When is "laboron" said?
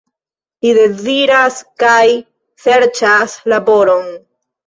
3.55-4.09